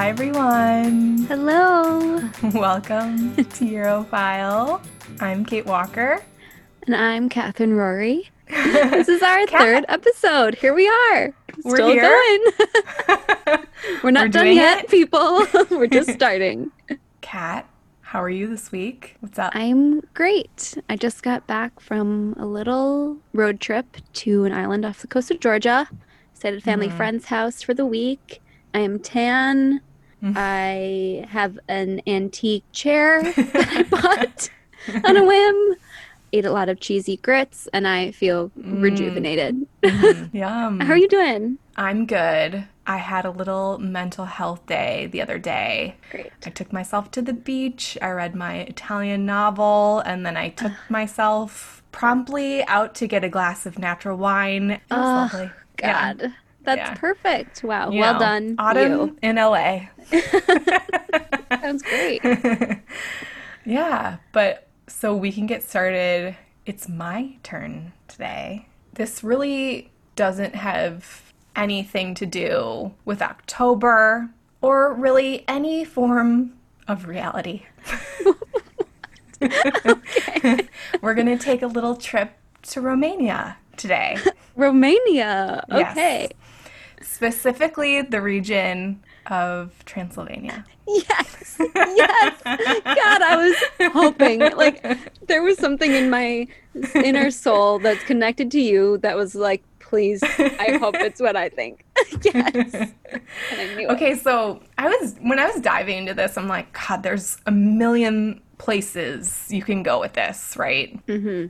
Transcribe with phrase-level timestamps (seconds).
[0.00, 1.18] Hi, everyone.
[1.28, 1.98] Hello.
[2.54, 4.82] Welcome to Europhile.
[5.20, 6.24] I'm Kate Walker.
[6.86, 8.30] And I'm Catherine Rory.
[8.48, 10.54] this is our third episode.
[10.54, 11.34] Here we are.
[11.64, 12.00] We're Still here.
[12.00, 13.62] going.
[14.02, 14.90] We're not We're done yet, it.
[14.90, 15.46] people.
[15.70, 16.70] We're just starting.
[17.20, 17.68] Kat,
[18.00, 19.16] how are you this week?
[19.20, 19.54] What's up?
[19.54, 20.78] I'm great.
[20.88, 25.30] I just got back from a little road trip to an island off the coast
[25.30, 25.88] of Georgia.
[26.32, 26.96] Stayed at a family Mhm.
[26.96, 28.40] friend's house for the week.
[28.72, 29.82] I am tan.
[30.22, 30.34] Mhm.
[30.36, 34.50] I have an antique chair that I bought
[35.04, 35.76] on a whim.
[36.32, 38.82] Ate a lot of cheesy grits, and I feel Mm.
[38.82, 39.66] rejuvenated.
[39.82, 40.30] Mhm.
[40.34, 40.80] Yum.
[40.80, 41.58] How are you doing?
[41.76, 42.64] I'm good.
[42.86, 45.96] I had a little mental health day the other day.
[46.10, 46.30] Great.
[46.46, 47.96] I took myself to the beach.
[48.02, 53.28] I read my Italian novel, and then I took myself promptly out to get a
[53.28, 54.70] glass of natural wine.
[54.72, 54.98] It was
[55.32, 55.50] Ugh, lovely.
[55.80, 56.14] Yeah.
[56.62, 56.94] That's Yeah.
[56.94, 57.62] perfect.
[57.64, 58.54] Wow, You well know, done.
[58.58, 59.88] Autumn in LA.
[61.60, 62.22] Sounds great.
[63.64, 66.36] yeah, but so we can get started.
[66.66, 68.66] It's my turn today.
[68.94, 74.28] This really doesn't have anything to do with October
[74.60, 76.52] or really any form
[76.86, 77.62] of reality.
[79.42, 80.68] okay.
[81.00, 84.18] We're going to take a little trip to Romania today.
[84.56, 85.64] Romania.
[85.70, 86.32] Yes.
[87.00, 87.08] Okay.
[87.08, 90.64] Specifically, the region of Transylvania.
[90.86, 91.56] Yes.
[91.74, 92.40] Yes.
[92.44, 94.82] God, I was hoping like
[95.26, 96.46] there was something in my
[96.94, 101.48] inner soul that's connected to you that was like, please, I hope it's what I
[101.48, 101.84] think.
[102.24, 102.92] yes.
[103.52, 103.90] I knew it.
[103.90, 107.50] Okay, so I was when I was diving into this, I'm like, God, there's a
[107.50, 111.04] million places you can go with this, right?
[111.06, 111.46] Mm-hmm.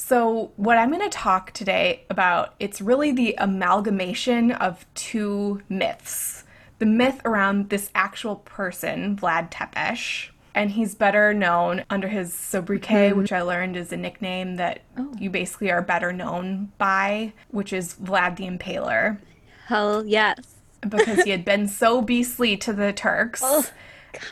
[0.00, 6.44] So what I'm going to talk today about, it's really the amalgamation of two myths.
[6.78, 13.10] The myth around this actual person, Vlad Tepes, and he's better known under his sobriquet,
[13.10, 13.18] mm-hmm.
[13.18, 15.12] which I learned is a nickname that Oh.
[15.18, 19.18] you basically are better known by, which is Vlad the Impaler
[19.66, 20.56] Hell yes.
[20.80, 23.42] because he had been so beastly to the Turks.
[23.44, 23.66] Oh,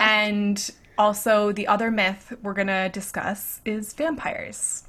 [0.00, 4.84] and also, the other myth we're going to discuss is vampires.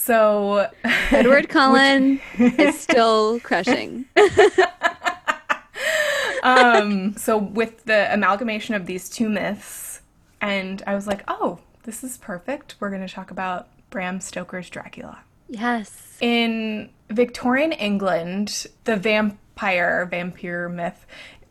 [0.00, 0.70] So,
[1.10, 4.06] Edward Cullen is still crushing.
[6.42, 10.00] um, so with the amalgamation of these two myths,
[10.40, 12.76] and I was like, oh, this is perfect.
[12.80, 15.18] We're going to talk about Bram Stoker's Dracula.
[15.50, 16.16] Yes.
[16.20, 21.06] in Victorian England, the vampire vampire myth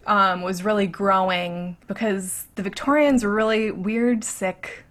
[0.07, 4.84] um, was really growing because the Victorians were really weird, sick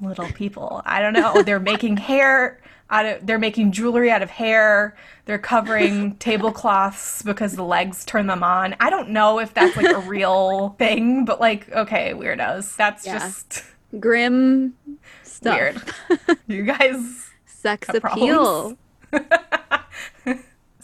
[0.00, 0.82] little people.
[0.84, 1.42] I don't know.
[1.42, 2.60] They're making hair
[2.94, 3.26] out of.
[3.26, 4.96] They're making jewelry out of hair.
[5.26, 8.74] They're covering tablecloths because the legs turn them on.
[8.80, 12.76] I don't know if that's like a real thing, but like, okay, weirdos.
[12.76, 13.18] That's Yeah.
[13.18, 13.64] just
[13.98, 14.74] Grim
[15.22, 15.56] stuff.
[15.56, 16.38] weird.
[16.46, 18.76] You guys Sex appeal.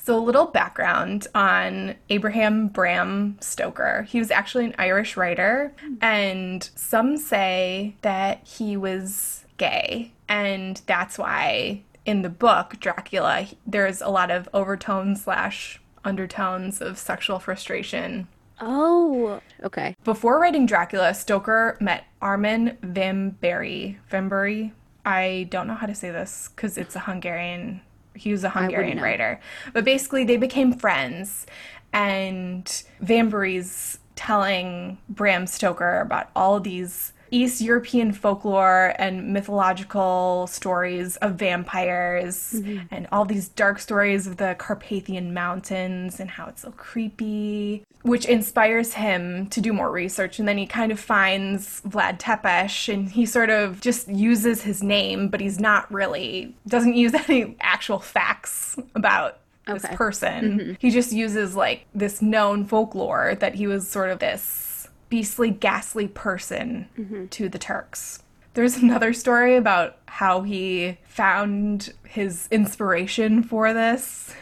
[0.02, 4.06] So, a little background on Abraham Bram Stoker.
[4.08, 5.94] He was actually an Irish writer, hmm.
[6.00, 14.00] and some say that he was gay, and that's why in the book Dracula there's
[14.00, 18.28] a lot of overtones slash undertones of sexual frustration.
[18.60, 19.96] Oh, okay.
[20.04, 23.98] Before writing Dracula, Stoker met Armin Vambery.
[24.10, 24.72] Vambery?
[25.04, 27.80] I don't know how to say this because it's a Hungarian.
[28.14, 29.40] He was a Hungarian writer.
[29.72, 31.46] But basically, they became friends,
[31.92, 32.66] and
[33.00, 42.54] Vambery's telling Bram Stoker about all these East European folklore and mythological stories of vampires
[42.56, 42.86] mm-hmm.
[42.90, 48.24] and all these dark stories of the Carpathian Mountains and how it's so creepy, which
[48.26, 50.38] inspires him to do more research.
[50.38, 54.82] And then he kind of finds Vlad Tepes and he sort of just uses his
[54.82, 59.96] name, but he's not really, doesn't use any actual facts about this Okay.
[59.96, 60.58] person.
[60.58, 60.72] Mm-hmm.
[60.78, 64.69] He just uses like this known folklore that he was sort of this
[65.10, 67.26] beastly, ghastly person mm-hmm.
[67.26, 68.22] to the Turks.
[68.54, 74.34] There's another story about how he found his inspiration for this,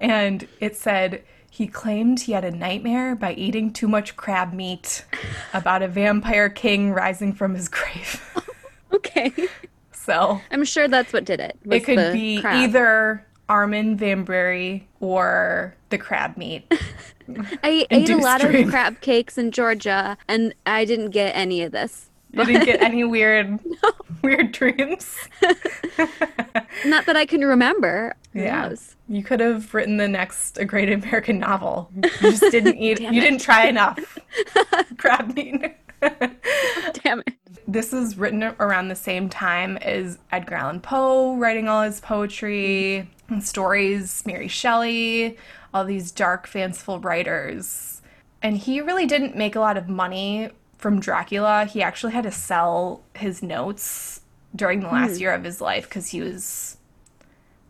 [0.00, 5.04] and it said he claimed he had a nightmare by eating too much crab meat
[5.52, 8.24] about a vampire king rising from his grave.
[8.90, 9.34] Okay.
[9.92, 11.58] so I'm sure that's what did it.
[11.70, 12.56] it could be crab.
[12.56, 16.64] either Armin Vambery or the crab meat.
[17.62, 21.72] I ate a lot of crab cakes in Georgia, and I didn't get any of
[21.72, 22.10] this.
[22.32, 23.58] You didn't get any weird,
[24.22, 25.16] weird dreams.
[26.84, 28.14] Not that I can remember.
[28.34, 28.68] Who Yeah.
[28.68, 28.96] knows?
[29.08, 31.90] You could have written the next A Great American Novel.
[31.94, 33.00] You just didn't eat.
[33.00, 33.12] You it.
[33.20, 34.18] didn't try enough.
[34.98, 35.62] Crab meat.
[37.02, 37.34] Damn it.
[37.68, 43.08] This is written around the same time as Edgar Allan Poe writing all his poetry
[43.28, 45.36] and stories, Mary Shelley,
[45.74, 48.00] all these dark, fanciful writers.
[48.42, 50.48] And he really didn't make a lot of money
[50.78, 51.66] from Dracula.
[51.66, 54.22] He actually had to sell his notes
[54.56, 55.20] during the last hmm.
[55.20, 56.78] year of his life because he was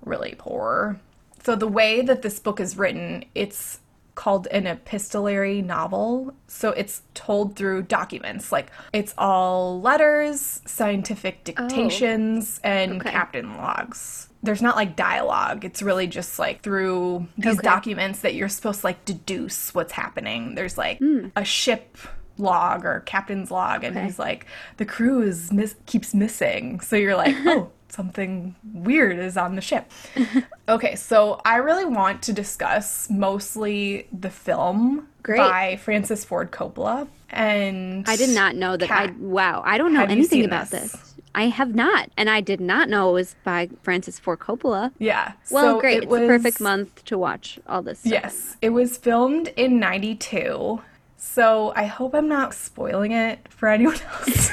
[0.05, 1.01] really poor.
[1.43, 3.81] So the way that this book is written, it's
[4.19, 6.35] called an epistolary novel.
[6.49, 8.51] So it's told through documents.
[8.51, 13.11] Like it's all letters, scientific dictations, and Okay.
[13.13, 14.29] captain logs.
[14.43, 15.65] There's not like dialogue.
[15.65, 17.63] It's really just like through these Okay.
[17.63, 20.57] documents that you're supposed to like deduce what's happening.
[20.57, 21.29] There's like Hmm.
[21.37, 21.97] a ship
[22.39, 24.07] log or captain's log and Okay.
[24.07, 24.47] he's like
[24.79, 26.81] the crew is miss- keeps missing.
[26.81, 29.91] So you're like, "Oh, something weird is on the ship."
[30.69, 35.39] Okay, so I really want to discuss mostly the film Great.
[35.39, 37.09] by Francis Ford Coppola.
[37.31, 38.91] And I did not know that.
[38.91, 39.63] I wow.
[39.65, 40.93] I don't know anything about this?
[40.93, 41.15] this.
[41.35, 44.93] I have not, and I did not know it was by Francis Ford Coppola.
[44.99, 45.33] Yeah.
[45.51, 45.99] Well, so great.
[45.99, 48.01] it It's the perfect month to watch all this.
[48.01, 48.13] Stuff.
[48.13, 50.83] Yes, it was filmed in 92.
[51.17, 53.97] So I hope I'm not spoiling it for anyone
[54.29, 54.51] else.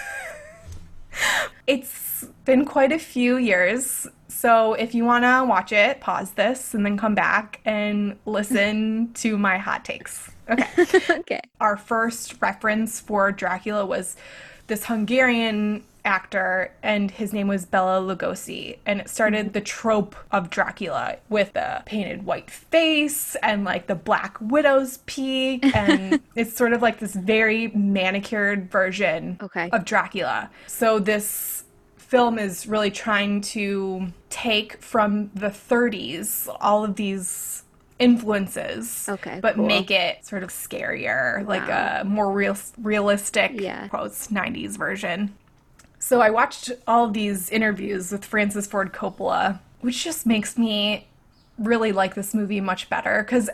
[1.67, 2.14] it's
[2.45, 4.07] been quite a few years.
[4.27, 9.11] So if you want to watch it, pause this and then come back and listen
[9.15, 10.31] to my hot takes.
[10.49, 10.69] Okay.
[11.09, 11.41] okay.
[11.59, 14.15] Our first reference for Dracula was
[14.67, 18.77] this Hungarian actor, and his name was Bela Lugosi.
[18.85, 19.53] And it started mm-hmm.
[19.53, 25.65] the trope of Dracula with the painted white face and like the Black Widow's peak.
[25.75, 29.69] And it's sort of like this very manicured version Okay.
[29.71, 30.49] of Dracula.
[30.67, 31.54] So this
[32.07, 37.63] film is really trying to take from the 30s all of these
[37.97, 39.65] influences Okay, but cool.
[39.65, 43.87] make it sort of scarier like a more real realistic Yeah.
[43.87, 45.33] quotes 90s version
[45.99, 51.07] so i watched all these interviews with francis ford coppola which just makes me
[51.57, 53.49] really like this movie much better because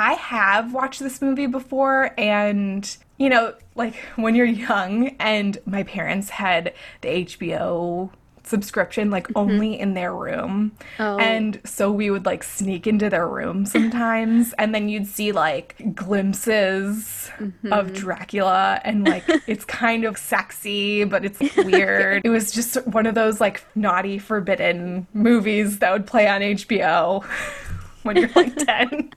[0.00, 5.82] I have watched this movie before, and you know, like when you're young, and my
[5.82, 8.10] parents had the HBO
[8.48, 9.38] subscription like mm-hmm.
[9.38, 10.72] only in their room.
[10.98, 11.18] Oh.
[11.18, 15.94] And so we would like sneak into their room sometimes and then you'd see like
[15.94, 17.72] glimpses mm-hmm.
[17.72, 22.22] of Dracula and like it's kind of sexy but it's weird.
[22.24, 27.24] it was just one of those like naughty forbidden movies that would play on HBO.
[28.08, 29.12] when you're like 10.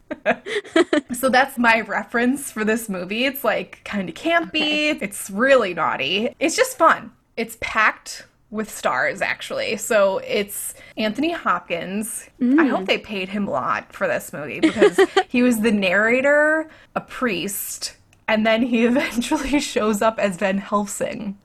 [1.14, 3.26] so that's my reference for this movie.
[3.26, 5.02] It's like kind of campy.
[5.02, 6.36] It's really naughty.
[6.40, 7.12] It's just fun.
[7.38, 9.78] It's packed with stars actually.
[9.78, 12.30] So it's Anthony Hopkins.
[12.42, 12.86] I hope mm.
[12.86, 15.00] they paid him a lot for this movie because
[15.30, 17.96] he was the narrator, a priest,
[18.28, 21.38] and then he eventually shows up as Van Helsing.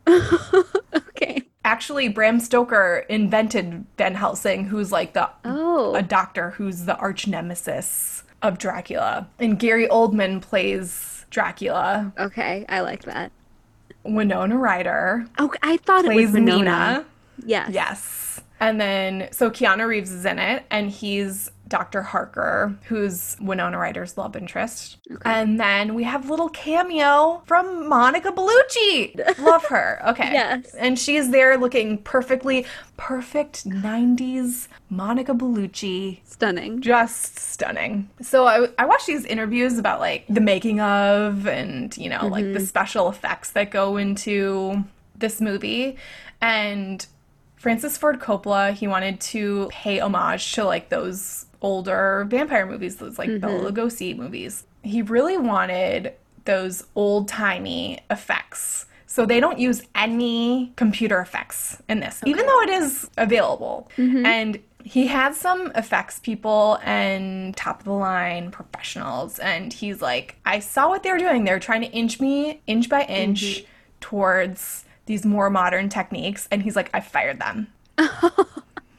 [0.95, 1.46] Okay.
[1.67, 5.97] Actually, Bram Stoker invented Van Helsing, who's like the Oh.
[5.97, 9.27] a doctor who's the arch nemesis of Dracula.
[9.41, 12.13] And Gary Oldman plays Dracula.
[12.19, 12.65] Okay.
[12.69, 13.33] I like that.
[14.05, 16.57] Winona Ryder Oh, I thought it was Winona.
[16.57, 17.05] Nina.
[17.45, 17.71] Yes.
[17.73, 18.40] Yes.
[18.61, 22.02] And then, so Keanu Reeves is in it, and he's Dr.
[22.02, 24.99] Harker, who's Winona Ryder's love interest.
[25.25, 29.38] And then we have little cameo from Monica Bellucci.
[29.38, 30.00] Love her.
[30.08, 30.32] Okay.
[30.32, 30.75] Yes.
[30.75, 36.80] And she's there looking perfectly, perfect 90s Monica Bellucci Stunning.
[36.80, 38.08] just stunning.
[38.23, 42.44] So I, I watched these interviews about like the making of and, you know, like
[42.44, 42.64] the mm-hmm.
[42.64, 44.85] special effects that go into
[45.16, 45.96] this movie.
[46.40, 47.04] And
[47.56, 53.19] Francis Ford Coppola, he wanted to pay homage to like those older vampire movies, those
[53.19, 53.67] like Bela mm-hmm.
[53.67, 54.65] Lugosi movies.
[54.83, 58.87] He really wanted those old timey effects.
[59.07, 63.91] So they don't use any computer effects in this, even though it is available.
[63.97, 64.27] Mm-hmm.
[64.27, 69.39] And he had some effects people and top of the line professionals.
[69.39, 71.45] And he's like, I saw what they were doing.
[71.45, 73.67] They were trying to inch me inch by inch mm-hmm.
[74.01, 76.47] towards these more modern techniques.
[76.51, 77.69] And he's like, I fired them.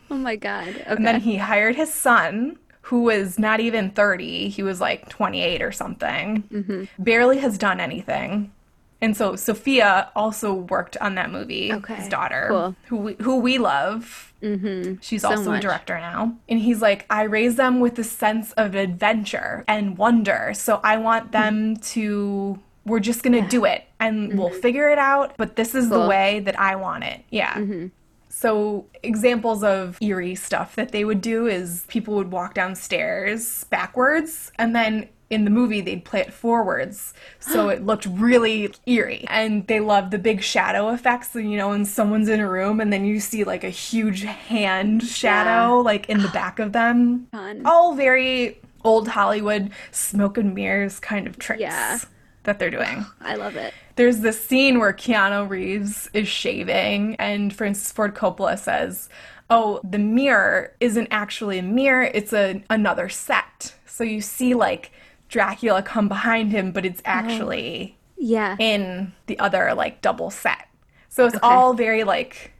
[0.10, 0.70] Oh my god.
[0.70, 0.84] Okay.
[0.88, 4.50] And then he hired his son, who was not even 30.
[4.50, 6.44] He was like 28 or something.
[6.52, 7.04] Mm-hmm.
[7.04, 8.52] Barely has done anything.
[9.00, 12.76] And so Sofia also worked on that movie, Okay, his daughter, cool.
[12.88, 14.34] who we, who we love.
[14.42, 14.96] Mm-hmm.
[15.02, 15.60] She's So also much.
[15.60, 16.36] a director now.
[16.50, 20.52] And he's like, I raise them with a sense of adventure and wonder.
[20.56, 24.98] So I want them to we're just going to do it and we'll figure it
[24.98, 27.22] out, but this is the way that I want it.
[27.30, 27.62] Yeah.
[28.30, 34.52] So, examples of eerie stuff that they would do is people would walk downstairs backwards,
[34.58, 37.14] and then in the movie, they'd play it forwards.
[37.40, 39.26] So it looked really eerie.
[39.28, 42.94] And they loved the big shadow effects, you know, when someone's in a room and
[42.94, 47.28] then you see like a huge hand shadow, like in the back of them.
[47.32, 47.64] Fun.
[47.66, 52.00] All very old Hollywood smoke and mirrors kind of tricks Yeah.
[52.48, 53.06] That they're doing.
[53.22, 53.74] I love it.
[53.96, 59.10] There's this scene where Keanu Reeves is shaving, and Francis Ford Coppola says,
[59.52, 64.92] "Oh, the mirror isn't actually a mirror; it's a another set." So you see like
[65.30, 68.56] Dracula come behind him, but it's actually Yeah.
[68.60, 70.68] in the other like double set.
[71.10, 72.54] So it's all very like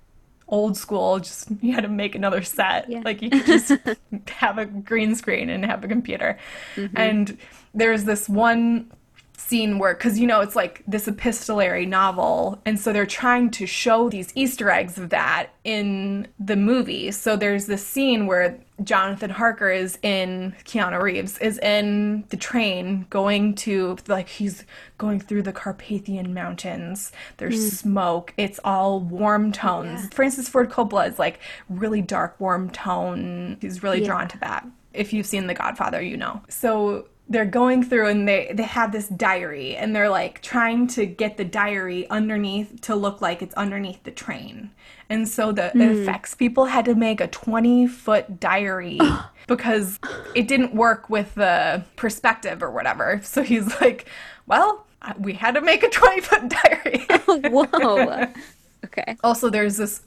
[0.48, 1.20] old school.
[1.20, 2.90] Just you had to make another set.
[2.90, 3.02] Yeah.
[3.06, 3.72] Like you could just
[4.30, 6.38] have a green screen and have a computer.
[6.76, 6.98] Mm-hmm.
[6.98, 7.38] And
[7.76, 8.92] there's this one
[9.38, 13.68] scene where because you know it's like this epistolary novel and so they're trying to
[13.68, 17.12] show these easter eggs of that in the movie.
[17.12, 23.08] So there's this scene where jonathan harker is in keanu reeves is in the train
[23.10, 24.66] going to like he's
[25.00, 27.12] going through the carpathian mountains.
[27.38, 27.76] There's hmm.
[27.76, 28.34] smoke.
[28.38, 30.04] It's all warm tones.
[30.04, 30.10] Yeah.
[30.14, 31.40] francis ford coppola is like
[31.70, 33.58] really dark warm tone.
[33.62, 34.08] He's really Yeah.
[34.08, 34.66] drawn to that.
[34.94, 36.42] If you've seen the godfather you know.
[36.50, 41.06] So they're going through and they they have this diary and they're like trying to
[41.06, 44.72] get the diary underneath to look like it's underneath the train
[45.10, 45.82] and so the hmm.
[45.82, 49.00] effects people had to make a 20 foot diary
[49.48, 50.00] because
[50.36, 54.08] it didn't work with the perspective or whatever so he's like
[54.46, 54.86] well
[55.20, 58.28] we had to make a 20 foot diary Whoa.
[58.86, 59.18] okay.
[59.24, 60.02] also, there's this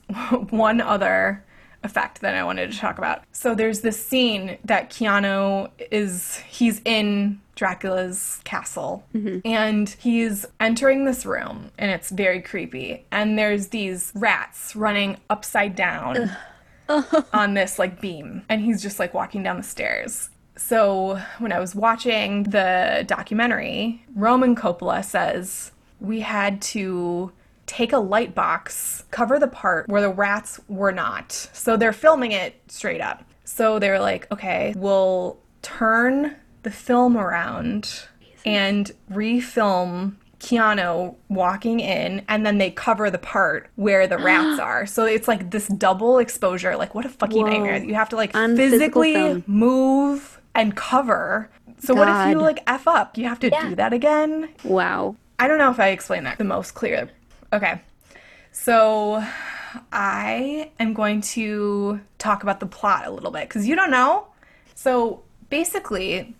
[0.50, 1.44] one other
[1.82, 3.22] effect that I wanted to talk about.
[3.32, 9.40] So there's this scene that Keanu is he's in Dracula's castle mm-hmm.
[9.44, 15.76] and he's entering this room and it's very creepy and there's these rats running upside
[15.76, 16.30] down
[17.32, 20.30] on this like beam and he's just like walking down the stairs.
[20.56, 27.32] So when I was watching the documentary, Roman Coppola says we had to
[27.70, 31.30] take a light box, cover the part where the rats were not.
[31.52, 33.22] So they're filming it straight up.
[33.44, 36.34] So they're like, okay, we'll turn
[36.64, 38.06] the film around
[38.44, 44.84] and refilm Keanu walking in, and then they cover the part where the rats are.
[44.86, 46.76] So it's like this double exposure.
[46.76, 47.50] Like, what a fucking Whoa.
[47.50, 47.76] nightmare.
[47.84, 51.50] You have to like On physically move and cover.
[51.78, 53.16] So what if you like F up?
[53.16, 53.68] You have to Yeah.
[53.68, 54.48] do that again?
[54.64, 55.14] Wow.
[55.38, 57.08] I don't know if I explained that the most clear.
[57.52, 57.80] Okay.
[58.52, 59.24] So
[59.92, 64.26] I am going to talk about the plot a little bit because you don't know.
[64.74, 66.34] So basically,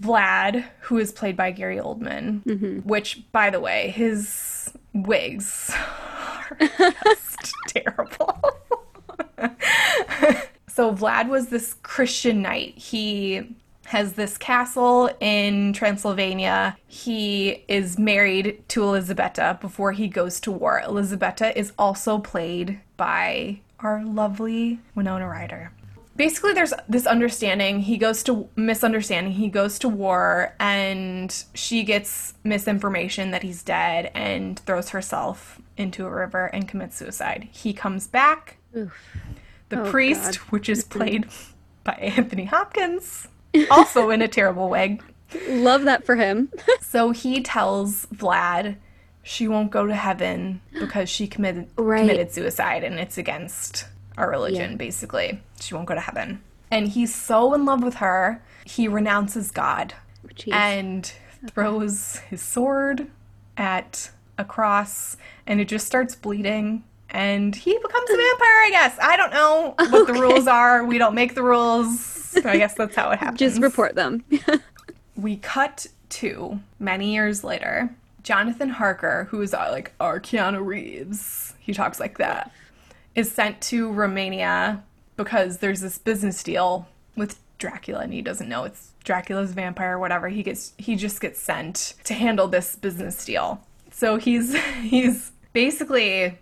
[0.00, 2.78] Vlad, who is played by Gary Oldman, mm-hmm.
[2.80, 6.56] which, by the way, his wigs are
[7.04, 8.40] just terrible.
[10.68, 12.76] so Vlad was this Christian knight.
[12.76, 13.54] He
[13.92, 16.76] has this castle in Transylvania.
[16.86, 20.80] He is married to Elisabetta before he goes to war.
[20.80, 25.72] Elisabetta is also played by our lovely Winona Ryder.
[26.16, 27.80] Basically, there's this understanding.
[27.80, 29.32] He goes to misunderstanding.
[29.34, 36.06] He goes to war, and she gets misinformation that he's dead and throws herself into
[36.06, 37.48] a river and commits suicide.
[37.50, 38.56] He comes back.
[38.76, 38.94] Oof.
[39.70, 40.50] The Oh, priest, God.
[40.50, 41.26] which is played
[41.84, 43.28] by Anthony Hopkins,
[43.70, 44.98] also in a terrible way.
[45.48, 46.50] Love that for him.
[46.82, 48.76] So he tells Vlad
[49.22, 52.00] she won't go to heaven because she committed Right.
[52.00, 53.86] committed suicide and it's against
[54.18, 54.76] our religion Yeah.
[54.76, 55.40] basically.
[55.58, 56.42] She won't go to heaven.
[56.70, 59.94] And he's so in love with her, he renounces God
[60.34, 60.52] Jeez.
[60.52, 61.10] and
[61.50, 63.06] throws his sword
[63.56, 65.16] at a cross
[65.46, 68.98] and it just starts bleeding and he becomes a vampire, I guess.
[69.00, 70.84] I don't know what the rules are.
[70.84, 72.21] We don't make the rules.
[72.42, 74.24] So I guess that's how it happens Just report them.
[75.16, 77.94] we cut to many years later.
[78.22, 82.50] Jonathan Harker, who is uh, like our Keanu Reeves, he talks like that,
[83.14, 84.82] is sent to Romania
[85.16, 89.98] because there's this business deal with Dracula, and he doesn't know it's Dracula's vampire or
[89.98, 90.28] whatever.
[90.28, 93.60] He gets he just gets sent to handle this business deal.
[93.90, 96.38] So he's he's basically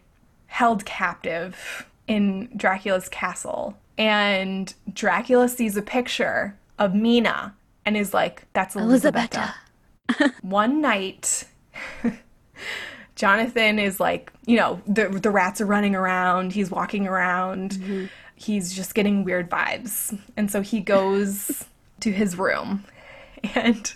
[0.46, 3.76] held captive in Dracula's castle.
[4.00, 7.54] And Dracula sees a picture of Mina
[7.84, 8.74] and is like, that's.
[8.74, 9.54] Elisabetta.
[10.40, 11.44] One night,
[13.14, 18.06] Jonathan is like, you know, the, the rats are running around, he's walking around, mm-hmm.
[18.36, 20.18] he's just getting weird vibes.
[20.34, 21.66] And so he goes
[22.00, 22.86] to his room
[23.54, 23.92] and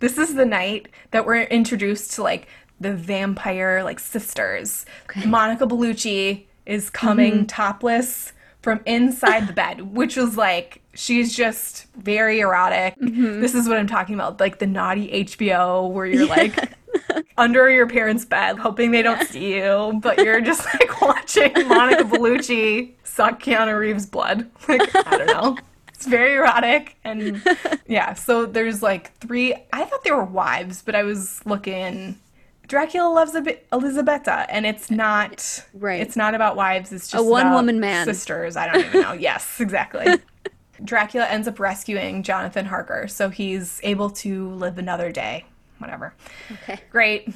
[0.00, 2.46] this is the night that we're introduced to like
[2.80, 4.84] the vampire like sisters.
[5.24, 7.46] Monica Bellucci is coming mm-hmm.
[7.46, 12.98] topless from inside the bed, which was like she's just very erotic.
[12.98, 13.40] Mm-hmm.
[13.40, 16.74] This is what I'm talking about, like the naughty HBO where you're like
[17.38, 22.04] under your parents' bed, hoping they don't see you, but you're just like watching Monica
[22.04, 24.50] Bellucci suck Keanu Reeves' blood.
[24.68, 25.56] Like I don't know.
[25.88, 27.42] It's very erotic and
[27.88, 32.18] yeah, so there's like three I thought they were wives, but I was looking
[32.68, 33.34] Dracula loves
[33.72, 36.00] Elisabetta and it's not Right.
[36.00, 38.04] It's not about wives, it's just a one-woman man.
[38.04, 39.12] Sisters, I don't even know.
[39.18, 40.06] yes, exactly.
[40.84, 45.44] Dracula ends up rescuing Jonathan Harker, so he's able to live another day.
[45.78, 46.14] Whatever.
[46.52, 46.78] Okay.
[46.90, 47.32] Great.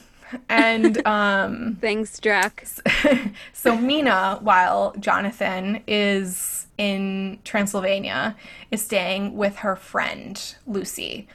[0.48, 2.66] And um Thanks, Drac.
[3.52, 8.36] so Mina, while Jonathan is in Transylvania,
[8.70, 11.26] is staying with her friend Lucy.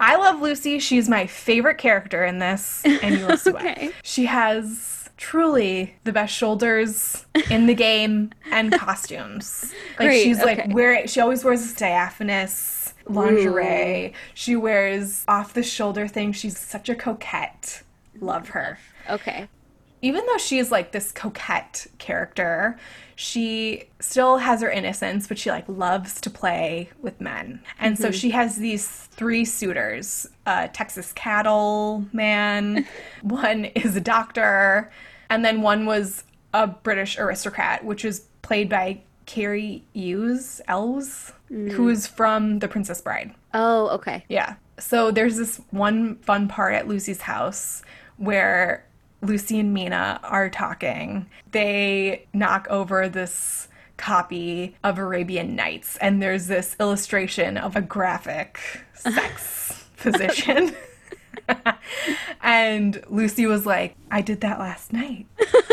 [0.00, 0.78] I love Lucy.
[0.78, 3.60] She's my favorite character in this, and you will see why.
[3.60, 3.90] Okay.
[4.02, 9.72] She has truly the best shoulders in the game and costumes.
[9.98, 10.72] Like Great, she's like okay.
[10.72, 14.14] wearing she always wears diaphanous lingerie.
[14.32, 16.32] She wears off the shoulder thing.
[16.32, 17.82] She's such a coquette.
[18.18, 18.78] Love her
[19.08, 19.48] Okay.
[20.02, 22.78] Even though she's like this coquette character,
[23.16, 27.60] she still has her innocence, but she like loves to play with men.
[27.78, 28.12] And so mm-hmm.
[28.12, 32.86] she has these three suitors a Texas cattle man,
[33.22, 34.90] one is a doctor,
[35.28, 42.06] and then one was a British aristocrat, which is played by Cary Hughes, Elwes, who's
[42.06, 42.10] mm.
[42.10, 43.34] from The Princess Bride.
[43.54, 44.24] Oh, okay.
[44.28, 44.54] Yeah.
[44.78, 47.82] So there's this one fun part at Lucy's house
[48.16, 48.84] where
[49.22, 51.26] Lucy and Mina are talking.
[51.52, 58.58] They knock over this copy of Arabian Nights, and there's this illustration of a graphic
[58.94, 60.74] sex position.
[62.42, 65.26] and Lucy was like, I did that last night,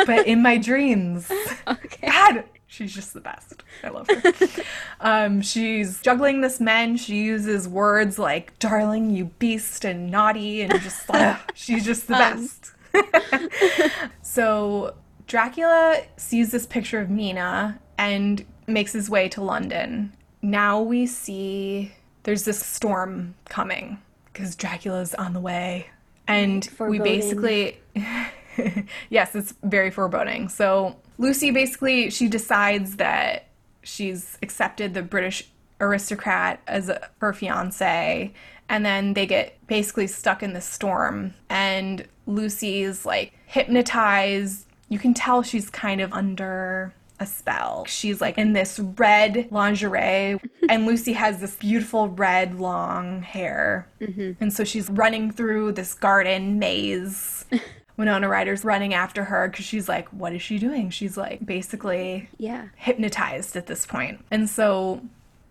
[0.06, 1.32] but in my dreams.
[1.68, 2.08] Okay.
[2.08, 3.62] God, she's just the best.
[3.84, 4.64] I love her.
[5.02, 6.96] um, she's juggling this man.
[6.96, 12.14] She uses words like "darling," "you beast," and "naughty," and just like she's just the
[12.14, 12.72] best.
[14.22, 14.96] so
[15.28, 20.14] Dracula sees this picture of Mina and makes his way to London.
[20.42, 25.88] Now we see there's this storm coming because Dracula's on the way,
[26.28, 27.80] and we basically
[29.10, 30.50] yes, it's very foreboding.
[30.50, 33.48] So Lucy basically she decides that
[33.84, 38.34] she's accepted the British aristocrat as a, her fiance,
[38.70, 41.34] and then they get basically stuck in the storm.
[41.50, 44.66] And Lucy's like hypnotized.
[44.90, 47.86] You can tell she's kind of under a spell.
[47.86, 53.88] She's like in this red lingerie, and Lucy has this beautiful red long hair.
[54.02, 54.32] Mm-hmm.
[54.42, 57.46] And so she's running through this garden maze.
[57.98, 60.92] Winona Ryder's running after her because she's like, what is she doing?
[60.92, 62.68] She's like basically Yeah.
[62.76, 64.24] hypnotized at this point.
[64.30, 65.02] And so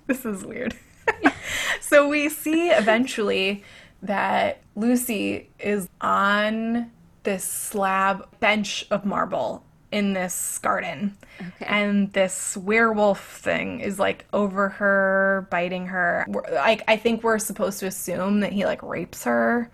[0.07, 0.75] this is weird.
[1.81, 3.63] so we see eventually
[4.01, 6.91] that Lucy is on
[7.23, 11.17] this slab bench of marble in this garden.
[11.39, 11.65] Okay.
[11.65, 16.25] And this werewolf thing is like over her, biting her.
[16.51, 19.69] Like I think we're supposed to assume that he like rapes her,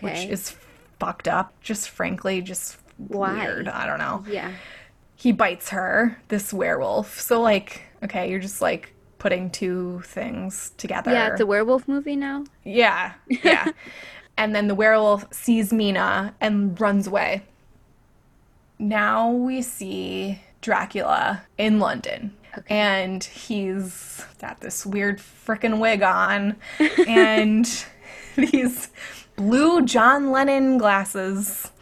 [0.00, 0.54] which is
[0.98, 1.52] fucked up.
[1.60, 3.34] Just frankly, just Why?
[3.34, 3.68] weird.
[3.68, 4.52] I don't know Yeah.
[5.18, 7.18] He bites her, this werewolf.
[7.18, 11.10] So like, okay, you're just like putting two things together.
[11.10, 12.44] Yeah, it's a werewolf movie now.
[12.62, 13.72] yeah, yeah.
[14.38, 17.42] and then the werewolf sees Mina and runs away.
[18.78, 22.36] Now we see Dracula in London.
[22.56, 22.78] Okay.
[22.78, 26.54] And he's got this weird frickin' wig on
[27.08, 27.84] and
[28.36, 28.90] these
[29.34, 31.72] blue John Lennon glasses.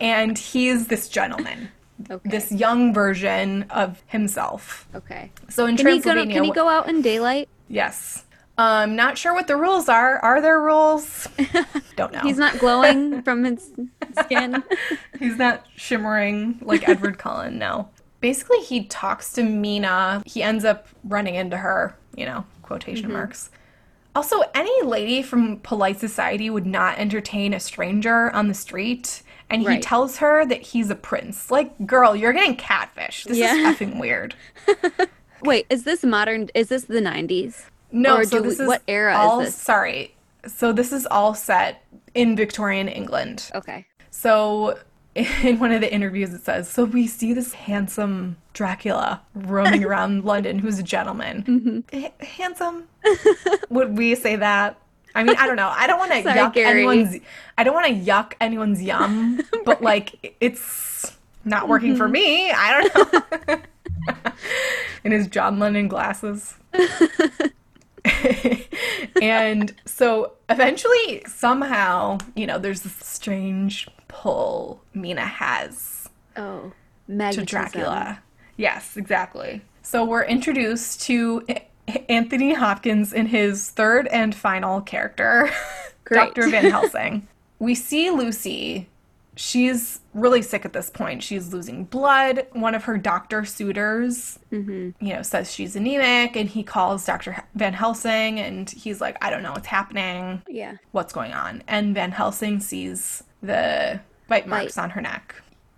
[0.00, 1.70] and he's this gentleman
[2.10, 2.28] Okay.
[2.28, 4.86] this young version of himself.
[4.94, 5.30] Okay.
[5.48, 6.00] So in Can he go?
[6.02, 7.48] Transylvania, Can he go out in daylight?
[7.68, 8.22] yes.
[8.58, 10.18] Um, not sure what the rules are.
[10.20, 11.28] Are there rules?
[11.96, 12.20] Don't know.
[12.20, 13.70] He's not glowing from his
[14.24, 14.62] skin.
[15.18, 17.58] He's not shimmering like Edward Cullen.
[17.58, 17.90] No.
[18.20, 20.22] Basically, he talks to Mina.
[20.24, 21.98] He ends up running into her.
[22.16, 23.12] You know, quotation Mm-hmm.
[23.12, 23.50] marks.
[24.14, 29.22] Also, any lady from polite society would not entertain a stranger on the street.
[29.48, 29.82] And he Right.
[29.82, 31.50] tells her that he's a prince.
[31.50, 33.24] Like, girl, you're getting catfish.
[33.24, 33.54] This Yeah.
[33.54, 34.34] is effing weird.
[35.42, 36.48] Wait, is this modern?
[36.54, 37.66] Is this the '90s?
[37.92, 39.54] No, Or so this we- is what era is all, this?
[39.54, 40.14] Sorry.
[40.46, 43.50] So this is all set in Victorian England.
[43.54, 43.86] Okay.
[44.10, 44.78] So
[45.14, 50.24] in one of the interviews it says, So we see this handsome Dracula roaming around
[50.24, 51.44] London who's a gentleman.
[51.44, 51.96] Mm-hmm.
[52.04, 52.84] H- handsome?
[53.70, 54.76] Would we say that?
[55.16, 55.72] I mean, I don't know.
[55.74, 56.80] I don't want to yuck Gary.
[56.86, 57.16] anyone's
[57.58, 62.12] I don't want to yuck anyone's yum, but like it's not working for mm-hmm.
[62.12, 62.50] me.
[62.50, 64.32] I don't know.
[65.04, 66.54] In his John Lennon glasses.
[69.22, 75.96] and so eventually, somehow, you know, there's this strange pull Mina has
[76.36, 76.72] Oh,
[77.08, 77.44] to.
[77.44, 78.20] Dracula.
[78.56, 79.62] Yes, exactly.
[79.82, 81.44] So we're introduced to
[82.08, 85.50] Anthony Hopkins in his third and final character.
[86.08, 86.48] Dr.
[86.50, 87.26] Van Helsing.
[87.58, 88.88] we see Lucy.
[89.38, 91.22] She's really sick at this point.
[91.22, 92.46] She's losing blood.
[92.52, 95.04] One of her doctor suitors, mm-hmm.
[95.04, 97.44] you know, says she's anemic, and he calls Dr.
[97.54, 100.76] Van Helsing, and he's like, "I don't know what's happening Yeah.
[100.92, 101.62] what's going on.
[101.68, 104.82] And Van Helsing sees the bite marks Bite.
[104.84, 105.34] on her neck.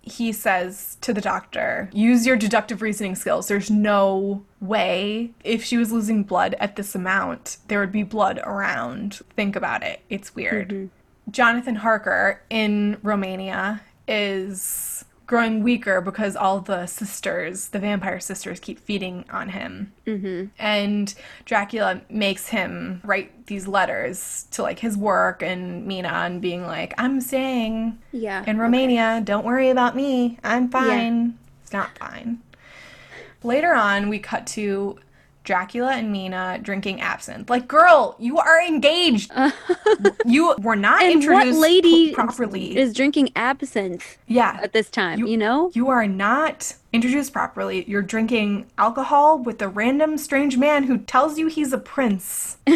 [0.09, 3.47] He says to the doctor, use your deductive reasoning skills.
[3.47, 8.39] There's no way if she was losing blood at this amount, there would be blood
[8.43, 9.19] around.
[9.35, 10.01] Think about it.
[10.09, 10.69] It's weird.
[10.69, 11.31] Mm-hmm.
[11.31, 18.79] Jonathan Harker in Romania is growing weaker because all the sisters, the vampire sisters, keep
[18.79, 19.93] feeding on him.
[20.07, 20.45] Mm-hmm.
[20.57, 21.13] And
[21.45, 26.95] Dracula makes him write these letters to like his work and Mina and being like,
[26.97, 28.43] I'm staying Yeah.
[28.47, 29.21] in Romania.
[29.23, 30.39] Don't worry about me.
[30.43, 31.37] I'm fine.
[31.61, 32.39] It's not fine.
[33.43, 34.97] Later on, we cut to
[35.43, 37.49] Dracula and Mina drinking absinthe.
[37.49, 39.31] Like, girl, you are engaged.
[39.33, 39.51] Uh,
[40.25, 42.77] you were not and introduced what lady pro- properly.
[42.77, 44.59] is drinking absinthe yeah.
[44.61, 45.25] at this time?
[45.25, 45.71] You, know?
[45.73, 47.83] You are not introduced properly.
[47.87, 52.57] You're drinking alcohol with a random strange man who tells you he's a prince.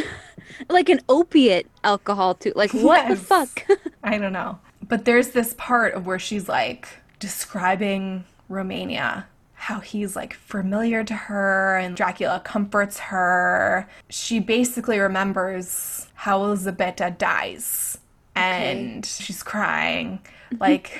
[0.70, 2.54] Like an opiate alcohol too.
[2.56, 3.66] Like what the fuck?
[4.04, 4.60] I don't know.
[4.88, 6.88] But there's this part of where she's like
[7.20, 9.28] describing Romania,
[9.64, 13.88] how he's like familiar to her, and Dracula comforts her.
[14.10, 17.98] She basically remembers how Elisabetta dies,
[18.36, 20.20] and she's crying.
[20.60, 21.00] Like,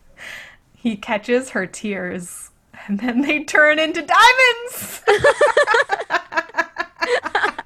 [0.74, 2.48] he catches her tears,
[2.86, 5.02] and then they turn into diamonds.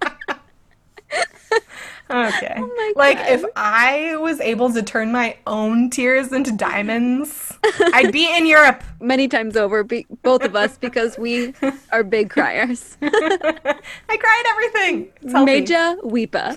[2.08, 2.54] Okay.
[2.56, 7.52] Oh like if I was able to turn my own tears into diamonds,
[7.92, 8.82] I'd be in Europe.
[9.00, 11.52] Many times over, be- both of us, because we
[11.92, 12.96] are big criers.
[13.02, 15.12] I cried everything.
[15.44, 16.56] Major weeper.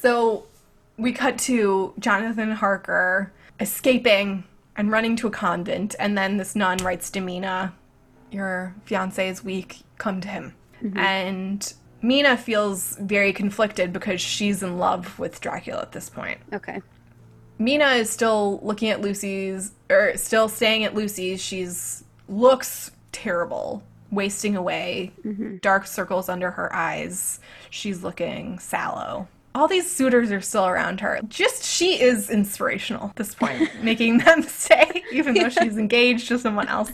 [0.00, 0.46] So
[0.96, 6.78] we cut to Jonathan Harker escaping and running to a convent, and then this nun
[6.78, 7.74] writes to Mina,
[8.30, 10.54] Your fiance is weak, come to him.
[10.82, 10.98] Mm-hmm.
[10.98, 16.40] And Mina feels very conflicted because she's in love with Dracula at this point.
[16.52, 16.80] Okay.
[17.58, 21.42] Mina is still looking at Lucy's, or still staying at Lucy's.
[21.42, 25.56] She's looks terrible, wasting away, mm-hmm.
[25.58, 27.38] dark circles under her eyes.
[27.68, 29.28] She's looking sallow.
[29.54, 31.20] All these suitors are still around her.
[31.28, 36.38] Just she is inspirational at this point, making them stay, even though she's engaged to
[36.38, 36.92] someone else.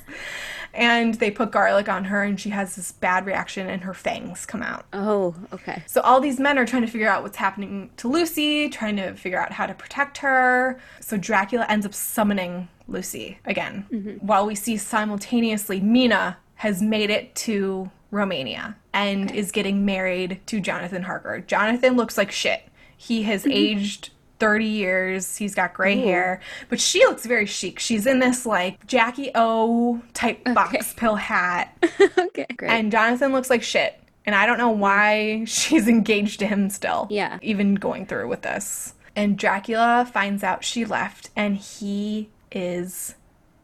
[0.77, 4.45] And they put garlic on her, and she has this bad reaction, and her fangs
[4.45, 4.85] come out.
[4.93, 5.83] Oh, okay.
[5.87, 9.15] So all these men are trying to figure out what's happening to Lucy, trying to
[9.15, 10.79] figure out how to protect her.
[11.01, 13.87] So Dracula ends up summoning Lucy again.
[13.91, 14.27] Mm-hmm.
[14.27, 20.61] While we see simultaneously Mina has made it to Romania and is getting married to
[20.61, 21.41] Jonathan Harker.
[21.41, 22.69] Jonathan looks like shit.
[22.97, 23.53] He has mm-hmm.
[23.53, 25.37] aged 30 years.
[25.37, 26.07] He's got gray mm-hmm.
[26.07, 27.79] hair, but she looks very chic.
[27.79, 31.77] She's in this like Jackie O type box pill hat.
[32.19, 32.47] okay.
[32.57, 32.71] Great.
[32.71, 34.01] And Jonathan looks like shit.
[34.25, 37.07] And I don't know why she's engaged to him still.
[37.11, 37.39] Yeah.
[37.43, 38.95] Even going through with this.
[39.15, 43.15] And Dracula finds out she left and he is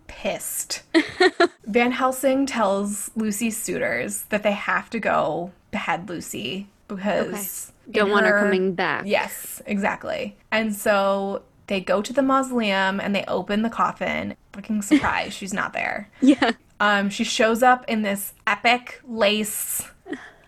[0.06, 0.82] pissed.
[1.64, 8.12] Van Helsing tells Lucy's suitors that they have to go behead Lucy because Don't in
[8.12, 9.04] want her coming back.
[9.06, 10.36] Yes, exactly.
[10.50, 14.36] And so they go to the mausoleum and they open the coffin.
[14.52, 16.10] Fucking surprise, she's not there.
[16.20, 16.52] yeah.
[16.80, 19.88] Um, she shows up in this epic lace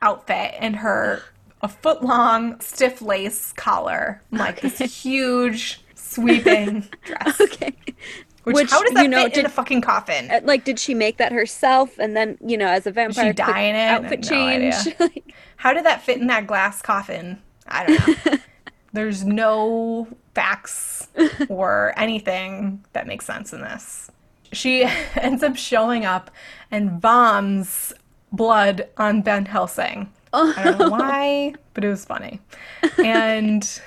[0.03, 1.23] outfit and her
[1.63, 7.41] a foot long stiff lace collar, like this huge sweeping dress.
[7.41, 7.75] Okay.
[8.45, 10.31] Which, Which, how does that you know, fit in did- a fucking coffin?
[10.31, 11.99] Uh, Like, did she make that herself?
[11.99, 13.89] And then, you know, as a vampire, she die in it?
[13.89, 14.75] outfit No change.
[15.01, 17.41] Like, How did that fit in that glass coffin?
[17.67, 18.39] I don't know.
[18.93, 21.09] There's no facts
[21.49, 24.11] or anything that makes sense in this.
[24.53, 24.83] She
[25.17, 26.31] ends up showing up
[26.71, 27.93] and bombs
[28.31, 30.13] blood on Van Helsing.
[30.33, 32.41] I don't know why, but it was funny.
[32.99, 33.81] And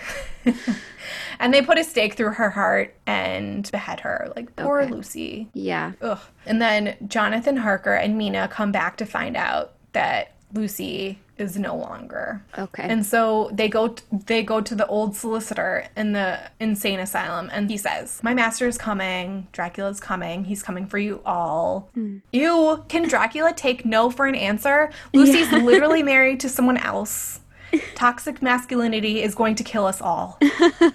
[1.39, 4.31] and they put a stake through her heart and behead her.
[4.35, 4.91] Like, poor Okay.
[4.91, 5.47] Lucy.
[5.53, 5.93] Yeah.
[6.01, 6.19] Ugh.
[6.45, 11.75] And then Jonathan Harker and Mina come back to find out that Lucy is no
[11.75, 12.43] longer.
[12.57, 12.81] Okay.
[12.83, 17.49] And so they go t- they go to the old solicitor in the insane asylum
[17.53, 19.47] and he says, "My master is coming.
[19.51, 20.45] Dracula's coming.
[20.45, 22.17] He's coming for you all." Hmm.
[22.31, 24.89] Ew, can Dracula take no for an answer?
[25.13, 27.41] Lucy's literally married to someone else.
[27.95, 30.39] Toxic masculinity is going to kill us all.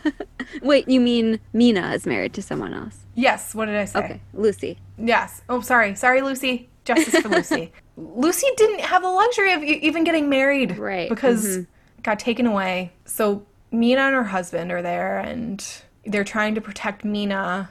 [0.63, 3.01] Wait, you mean Mina is married to someone else?
[3.15, 3.99] Yes, what did I say?
[3.99, 4.21] Okay.
[4.33, 4.79] Lucy.
[4.99, 5.43] Yes.
[5.49, 5.95] Oh, sorry.
[5.95, 6.69] Sorry, Lucy.
[6.85, 7.73] Justice for Lucy.
[7.97, 10.79] Lucy didn't have the luxury of even getting married.
[10.79, 11.67] Right, Because it
[12.03, 12.93] got taken away.
[13.05, 15.65] So Mina and her husband are there and
[16.05, 17.71] they're trying to protect Mina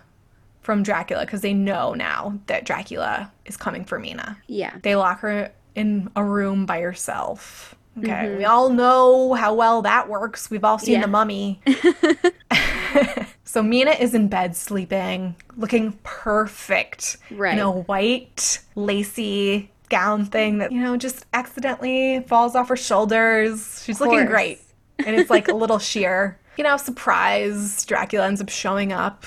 [0.62, 4.38] from Dracula because they know now that Dracula is coming for Mina.
[4.48, 4.78] Yeah.
[4.82, 7.76] They lock her in a room by herself.
[8.00, 8.36] Okay.
[8.38, 10.50] We all know how well that works.
[10.50, 11.02] We've all seen Yeah.
[11.02, 11.62] the mummy.
[13.44, 17.18] so Mina is in bed sleeping, looking perfect.
[17.32, 17.54] Right.
[17.54, 23.84] In a white, lacy gown thing that, you know, just accidentally falls off her shoulders.
[23.86, 24.62] She's looking great.
[25.06, 26.40] And it's like a little sheer.
[26.58, 27.84] You know, surprise.
[27.86, 29.26] Dracula ends up showing up.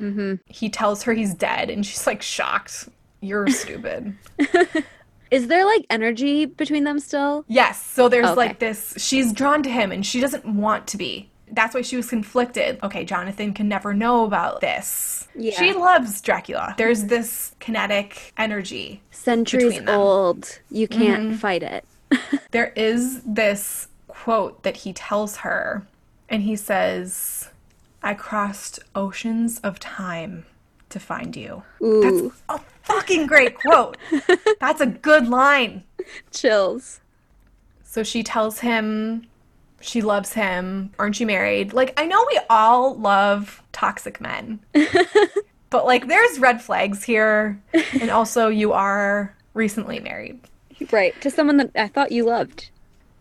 [0.00, 0.34] Mm-hmm.
[0.46, 2.88] He tells her he's dead, and she's like shocked.
[3.20, 4.14] You're stupid.
[5.30, 7.44] Is there like energy between them still?
[7.48, 7.84] Yes.
[7.84, 8.34] So there's Okay.
[8.36, 11.28] like this, she's drawn to him and she doesn't want to be.
[11.50, 12.78] That's why she was conflicted.
[12.82, 15.28] Okay, Jonathan can never know about this.
[15.36, 15.52] Yeah.
[15.56, 16.74] She loves Dracula.
[16.76, 19.00] There's this kinetic energy.
[19.12, 19.94] Centuries Between them.
[19.94, 20.00] Mm-hmm.
[20.00, 20.58] old.
[20.70, 21.84] You can't fight it.
[22.52, 25.86] There is this quote that he tells her,
[26.28, 27.50] and he says,
[28.02, 30.46] I crossed oceans of time
[30.96, 31.62] to find you.
[31.82, 33.96] Ooh, A fucking great quote.
[34.60, 35.84] That's a good line.
[36.30, 37.00] chills.
[37.82, 39.26] So she tells him
[39.80, 40.90] she loves him.
[40.98, 41.72] Aren't you married?
[41.72, 44.60] Like, I know we all love toxic men,
[45.70, 47.60] but like, there's red flags here.
[48.00, 50.40] And also, you are recently married.
[50.90, 51.18] Right.
[51.20, 52.70] To someone that I thought you loved.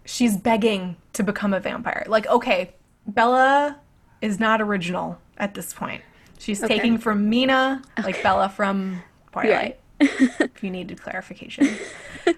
[0.05, 2.05] She's begging to become a vampire.
[2.07, 2.73] Like, okay,
[3.07, 3.79] Bella
[4.21, 6.01] is not original at this point.
[6.39, 6.75] She's Okay.
[6.75, 9.79] taking from Mina, like Bella from Twilight.
[9.99, 11.67] if you needed clarification.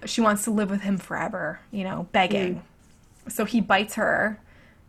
[0.04, 2.62] she wants to live with him forever, you know, begging.
[3.28, 4.38] So he bites her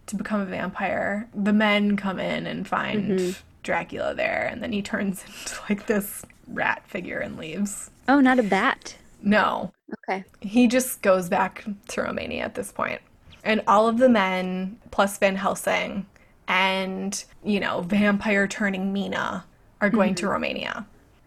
[0.08, 1.28] to become a vampire.
[1.34, 3.40] The men come in and find mm-hmm.
[3.64, 7.90] Dracula there, and then he turns into like this rat figure and leaves.
[8.08, 8.96] Oh, not a bat.
[9.22, 9.72] No,
[10.08, 10.24] Okay.
[10.40, 13.02] he just goes back to Romania at this point.
[13.44, 16.06] And all of the men, plus Van Helsing,
[16.50, 19.46] and, you know, vampire turning Mina,
[19.80, 20.32] are going to mm-hmm.
[20.32, 20.86] Romania.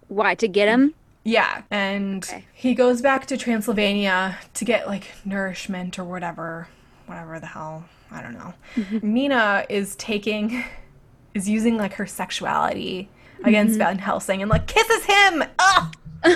[0.09, 0.35] Why?
[0.35, 0.95] To get him?
[1.25, 2.45] Yeah, and Okay.
[2.53, 6.69] he goes back to Transylvania to get like nourishment or whatever,
[7.07, 8.53] whatever the hell, I don't know.
[8.75, 9.13] Mm-hmm.
[9.15, 10.65] Mina is taking,
[11.35, 13.09] is using like her sexuality
[13.45, 13.85] against mm-hmm.
[13.85, 15.45] Van Helsing and like kisses him.
[15.59, 15.97] Ugh!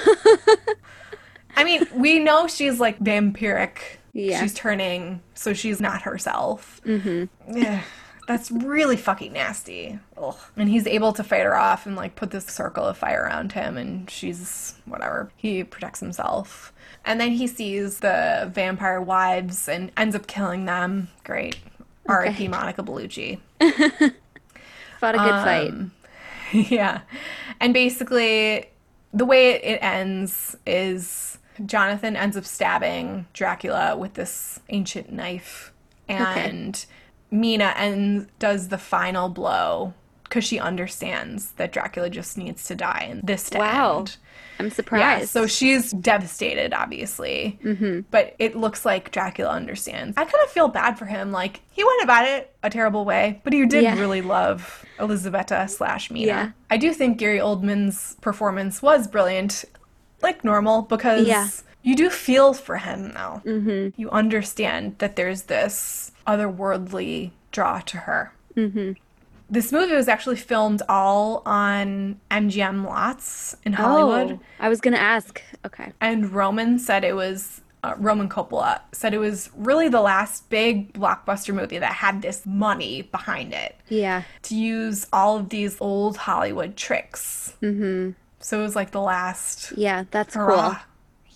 [1.57, 3.79] I mean, we know she's like vampiric.
[4.12, 4.40] Yeah.
[4.40, 6.81] She's turning, so she's not herself.
[6.87, 7.59] Mm-hmm.
[7.59, 7.83] Yeah.
[8.26, 9.98] That's really fucking nasty.
[10.20, 10.36] Ugh.
[10.56, 13.52] And he's able to fight her off and like put this circle of fire around
[13.52, 15.30] him, and she's whatever.
[15.36, 16.72] He protects himself.
[17.04, 21.08] And then he sees the vampire wives and ends up killing them.
[21.22, 21.58] Great.
[22.08, 22.48] R.I.P.
[22.48, 23.38] Monica Bellucci.
[25.00, 25.68] Fought a good fight.
[25.68, 25.92] Um,
[26.52, 27.02] yeah.
[27.60, 28.70] And basically,
[29.12, 35.72] the way it, it ends is Jonathan ends up stabbing Dracula with this ancient knife.
[36.08, 36.84] And
[37.40, 39.94] Mina and does the final blow
[40.25, 43.99] because she understands that Dracula just needs to die and this to Wow.
[44.01, 44.16] end.
[44.59, 45.29] I'm Yeah, surprised.
[45.31, 47.59] so she's devastated, obviously.
[47.62, 48.01] Mm-hmm.
[48.11, 50.16] But it looks like Dracula understands.
[50.16, 51.31] I kind of feel bad for him.
[51.31, 53.99] Like, he went about it a terrible way, but he did Yeah.
[54.01, 56.27] really love Elisabetta slash Mina.
[56.27, 56.51] Yeah.
[56.70, 59.64] I do think Gary Oldman's performance was brilliant,
[60.22, 61.49] like normal, because Yeah.
[61.87, 63.40] You do feel for him though.
[63.46, 64.01] Mm-hmm.
[64.01, 68.33] You understand that there's this otherworldly draw to her.
[68.57, 68.92] Mm-hmm.
[69.49, 74.33] This movie was actually filmed all on MGM lots in Hollywood.
[74.33, 75.40] Oh, I was gonna ask.
[75.64, 75.92] Okay.
[76.01, 80.92] And Roman said it was uh, Roman Coppola said it was really the last big
[80.92, 84.22] blockbuster movie that had this money behind it Yeah.
[84.42, 87.55] to use all of these old Hollywood tricks.
[87.62, 88.11] Mm-hmm.
[88.40, 90.83] So it was like the last Yeah, that's hurrah cool.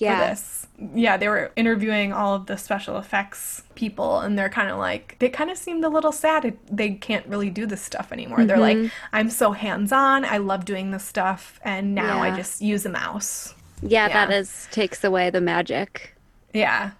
[0.01, 0.21] Yeah.
[0.21, 0.67] for this.
[0.95, 5.17] Yeah, they were interviewing all of the special effects people, and they're kind of like,
[5.19, 6.57] they kind of seemed a little sad.
[6.71, 8.45] They can't really do this stuff anymore.
[8.47, 8.83] They're Mm-hmm.
[8.85, 10.25] like, I'm so hands on.
[10.25, 13.55] I love doing this stuff, and now I just use a mouse.
[13.83, 14.37] Yeah, that Yeah.
[14.39, 16.17] is takes away the magic.
[16.55, 16.93] Yeah.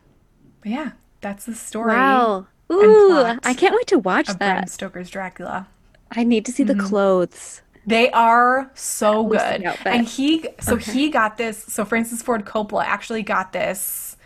[0.61, 0.91] But yeah,
[1.23, 1.93] that's the story.
[1.95, 2.47] Wow.
[2.71, 4.71] Ooh, I can't wait to watch of Bram that.
[4.71, 5.69] Stoker's Dracula.
[6.13, 6.79] I need to see Mm-hmm.
[6.79, 7.63] the clothes.
[7.87, 9.63] They are so good.
[9.87, 14.17] And he so he got this so Francis Ford Coppola actually got this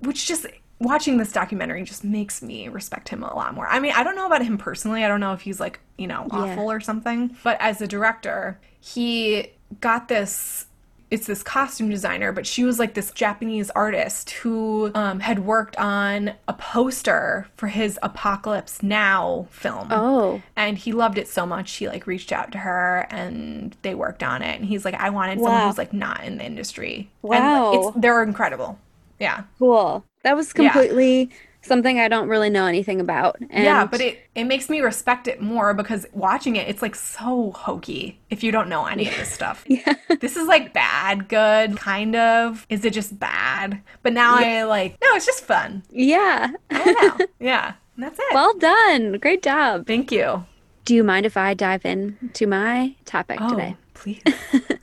[0.00, 0.46] which just
[0.80, 3.68] watching this documentary just makes me respect him a lot more.
[3.68, 5.04] I mean, I don't know about him personally.
[5.04, 8.60] I don't know if he's like, you know, awful or something, but as a director,
[8.80, 10.66] he got this
[11.12, 15.76] it's this costume designer, but she was like this Japanese artist who um, had worked
[15.76, 19.88] on a poster for his Apocalypse Now film.
[19.90, 23.94] Oh, and he loved it so much he like reached out to her and they
[23.94, 24.58] worked on it.
[24.58, 27.10] And he's like i wanted someone who's like not in the industry.
[27.22, 27.70] And Wow.
[27.72, 28.78] like, it's they're incredible.
[29.20, 29.42] Yeah.
[29.58, 30.04] Cool.
[30.22, 31.28] That was completely
[31.62, 33.36] something I don't really know anything about.
[33.50, 36.94] And yeah but it it makes me respect it more because watching it it's like
[36.94, 39.94] so hokey if you don't know any of this stuff Yeah.
[40.20, 44.96] this is like bad good kind of is it just bad but now i like
[45.02, 46.50] no it's just fun yeah.
[46.70, 49.18] i don't know yeah that's it Well done.
[49.18, 49.86] Great job.
[49.86, 50.44] thank you
[50.86, 53.76] Do you mind if I dive in to my topic oh today?
[53.94, 54.22] please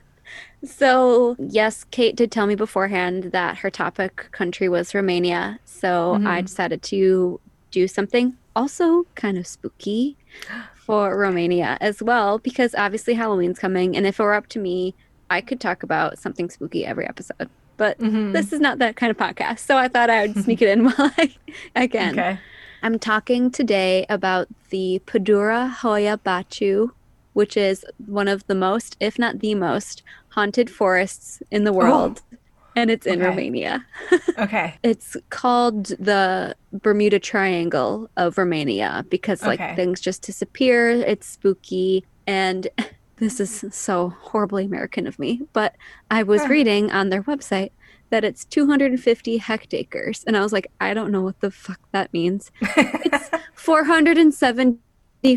[0.64, 5.58] So, yes, Kate did tell me beforehand that her topic country was Romania.
[5.64, 6.26] So, Mm-hmm.
[6.26, 10.16] I decided to do something also kind of spooky
[10.74, 13.96] for Romania as well, because obviously Halloween's coming.
[13.96, 14.94] And if it were up to me,
[15.30, 17.48] I could talk about something spooky every episode.
[17.76, 18.32] But Mhm.
[18.34, 19.60] this is not that kind of podcast.
[19.60, 21.34] So, I thought I would sneak it in while I,
[21.76, 22.12] I can.
[22.18, 22.38] okay
[22.82, 26.90] I'm talking today about the Padurea Hoia Baciu,
[27.32, 32.20] which is one of the most, if not the most, haunted forests in the world.
[32.32, 32.36] Oh.
[32.76, 33.28] And it's in Okay.
[33.28, 33.84] Romania.
[34.38, 39.74] okay It's called the Bermuda Triangle of Romania because, like, Okay.
[39.74, 40.90] things just disappear.
[40.90, 42.04] It's spooky.
[42.28, 42.68] And
[43.16, 45.74] this is so horribly American of me, but
[46.10, 47.70] I was reading on their website
[48.10, 50.24] that it's 250 hectares.
[50.26, 52.50] And I was like, I don't know what the fuck that means.
[52.76, 54.78] It's 470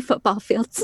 [0.00, 0.82] football fields.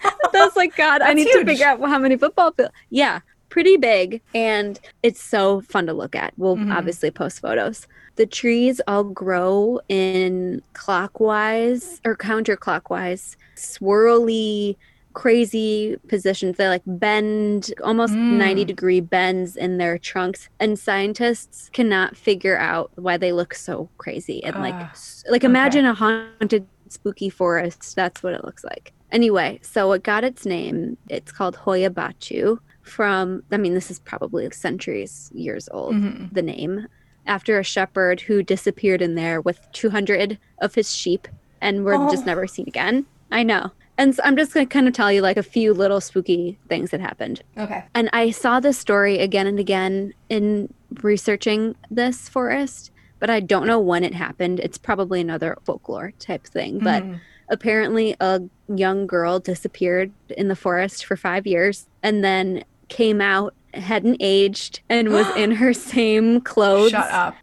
[0.04, 1.40] I was like, God, I need huge.
[1.40, 2.72] to figure out how many football fields.
[2.90, 4.20] Yeah, pretty big.
[4.34, 6.32] And it's so fun to look at.
[6.36, 6.74] We'll Mhm.
[6.74, 7.86] obviously post photos.
[8.16, 14.76] The trees all grow in clockwise or counterclockwise, swirly,
[15.14, 16.56] crazy positions.
[16.56, 18.36] They like bend almost Mm.
[18.36, 20.48] 90 degree bends in their trunks.
[20.60, 24.44] And scientists cannot figure out why they look so crazy.
[24.44, 24.92] And like, Ah,
[25.28, 27.96] like imagine a haunted spooky forest.
[27.96, 28.92] That's what it looks like.
[29.12, 30.96] Anyway, so it got its name.
[31.08, 36.32] It's called Hoia Baciu from, I mean, this is probably centuries years old, mhm.
[36.32, 36.86] the name,
[37.26, 41.28] after a shepherd who disappeared in there with 200 of his sheep
[41.60, 42.10] and were Oh.
[42.10, 43.06] just never seen again.
[43.30, 43.72] I know.
[43.98, 46.58] And so I'm just going to kind of tell you like a few little spooky
[46.68, 47.42] things that happened.
[47.58, 47.82] Okay.
[47.94, 53.66] And I saw this story again and again in researching this forest, but I don't
[53.66, 54.60] know when it happened.
[54.60, 56.78] It's probably another folklore type thing.
[56.78, 57.20] But Mhm.
[57.48, 63.54] apparently, a young girl disappeared in the forest for five years and then came out,
[63.74, 66.94] hadn't aged, and was in her same clothes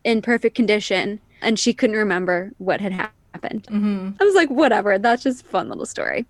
[0.03, 1.19] in perfect condition.
[1.41, 2.91] And she couldn't remember what had
[3.33, 3.67] happened.
[3.67, 6.25] hmm I was like, whatever, that's just a fun little story.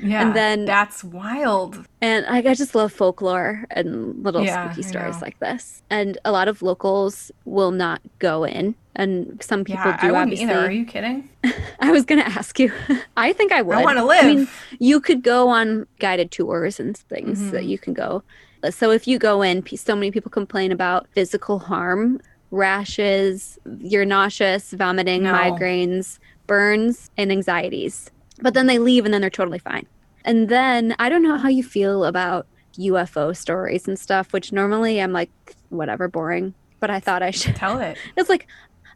[0.00, 0.22] Yeah.
[0.22, 1.84] And then- that's wild.
[2.00, 5.82] And I, I just love folklore and little Yeah, spooky stories like this.
[5.90, 10.14] And a lot of locals will not go in, and some people yeah, do.
[10.14, 10.66] I obviously, either.
[10.66, 11.28] Are you kidding?
[11.80, 12.72] I was going to ask you.
[13.16, 13.76] I think I would.
[13.78, 14.24] I want to live.
[14.24, 17.68] I mean, you could go on guided tours and things that Mhm.
[17.68, 18.22] you can go.
[18.70, 24.72] So if you go in, so many people complain about physical harm, rashes, you're nauseous,
[24.72, 25.32] vomiting, No.
[25.32, 28.10] migraines, burns, and anxieties.
[28.40, 29.86] But then they leave and then they're totally fine.
[30.24, 32.46] And then I don't know how you feel about
[32.78, 35.30] UFO stories and stuff, which normally I'm like,
[35.70, 36.54] whatever, boring.
[36.80, 37.56] But I thought I should.
[37.56, 37.98] Tell it.
[38.16, 38.46] It's like,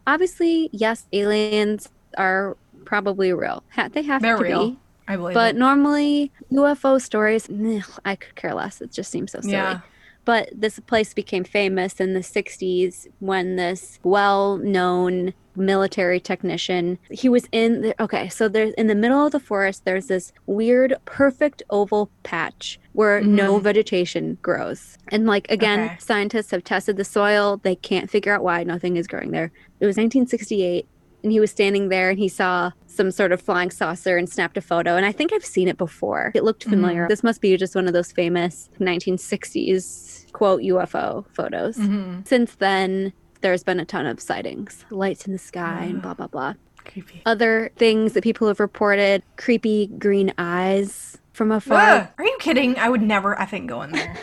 [0.07, 3.63] obviously, yes, aliens are probably real.
[3.91, 4.69] They have They're to real.
[4.71, 4.79] be.
[5.07, 5.59] I believe But it.
[5.59, 7.49] normally, UFO stories,
[8.05, 8.79] I could care less.
[8.79, 9.53] It just seems so silly.
[9.53, 9.81] Yeah.
[10.25, 16.97] But this place became famous in the 60s when this well known military technician.
[17.11, 20.31] He was in the, okay so there's in the middle of the forest there's this
[20.47, 24.97] weird perfect oval patch where no vegetation grows.
[25.09, 25.95] And like again Okay.
[25.99, 27.57] scientists have tested the soil.
[27.63, 29.51] They can't figure out why nothing is growing there.
[29.79, 30.87] It was 1968
[31.23, 34.57] and he was standing there and he saw some sort of flying saucer and snapped
[34.57, 34.95] a photo.
[34.97, 36.31] And i think i've seen it before.
[36.35, 37.07] It looked familiar.
[37.07, 41.77] This must be just one of those famous 1960s quote ufo photos.
[41.77, 42.27] Mhm.
[42.27, 43.13] since then
[43.43, 46.53] there's been a ton of sightings lights in the sky and blah blah blah
[46.85, 47.21] Creepy.
[47.25, 52.77] other things that people have reported creepy green eyes from afar Ah, are you kidding?
[52.79, 54.15] I would never, I think, go in there.